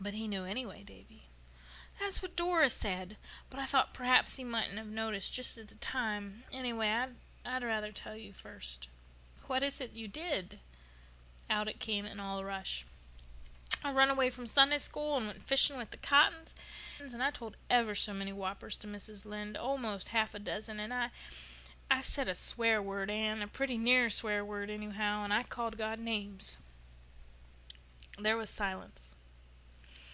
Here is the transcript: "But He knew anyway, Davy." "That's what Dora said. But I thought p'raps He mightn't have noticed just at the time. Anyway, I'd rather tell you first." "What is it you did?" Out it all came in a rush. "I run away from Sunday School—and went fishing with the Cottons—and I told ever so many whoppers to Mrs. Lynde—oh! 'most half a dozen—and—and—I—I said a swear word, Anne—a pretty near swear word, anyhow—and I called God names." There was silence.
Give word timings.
"But 0.00 0.14
He 0.14 0.26
knew 0.26 0.44
anyway, 0.44 0.82
Davy." 0.82 1.26
"That's 2.00 2.20
what 2.22 2.34
Dora 2.34 2.70
said. 2.70 3.16
But 3.48 3.60
I 3.60 3.66
thought 3.66 3.94
p'raps 3.94 4.34
He 4.34 4.42
mightn't 4.42 4.76
have 4.78 4.88
noticed 4.88 5.32
just 5.32 5.56
at 5.58 5.68
the 5.68 5.76
time. 5.76 6.42
Anyway, 6.50 6.88
I'd 7.44 7.62
rather 7.62 7.92
tell 7.92 8.16
you 8.16 8.32
first." 8.32 8.88
"What 9.46 9.62
is 9.62 9.80
it 9.80 9.92
you 9.92 10.08
did?" 10.08 10.58
Out 11.48 11.68
it 11.68 11.74
all 11.76 11.86
came 11.86 12.04
in 12.04 12.18
a 12.18 12.44
rush. 12.44 12.84
"I 13.84 13.92
run 13.92 14.10
away 14.10 14.28
from 14.30 14.48
Sunday 14.48 14.78
School—and 14.78 15.28
went 15.28 15.40
fishing 15.44 15.76
with 15.78 15.92
the 15.92 15.98
Cottons—and 15.98 17.22
I 17.22 17.30
told 17.30 17.56
ever 17.70 17.94
so 17.94 18.12
many 18.12 18.32
whoppers 18.32 18.76
to 18.78 18.88
Mrs. 18.88 19.24
Lynde—oh! 19.24 19.78
'most 19.78 20.08
half 20.08 20.34
a 20.34 20.40
dozen—and—and—I—I 20.40 22.00
said 22.00 22.28
a 22.28 22.34
swear 22.34 22.82
word, 22.82 23.08
Anne—a 23.08 23.46
pretty 23.46 23.78
near 23.78 24.10
swear 24.10 24.44
word, 24.44 24.68
anyhow—and 24.68 25.32
I 25.32 25.44
called 25.44 25.78
God 25.78 26.00
names." 26.00 26.58
There 28.18 28.36
was 28.36 28.50
silence. 28.50 29.10